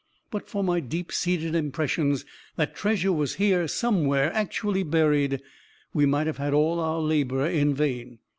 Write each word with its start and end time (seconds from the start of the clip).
But 0.31 0.47
for 0.49 0.63
my 0.63 0.79
deep 0.79 1.11
seated 1.11 1.53
impressions 1.53 2.25
that 2.55 2.73
treasure 2.73 3.11
was 3.13 3.35
here 3.35 3.67
somewhere 3.67 4.33
actually 4.33 4.81
buried, 4.81 5.43
we 5.93 6.07
might 6.07 6.25
have 6.25 6.37
had 6.37 6.55
all 6.55 6.79
our 6.79 6.99
labor 6.99 7.45
in 7.45 7.75
vain." 7.75 8.17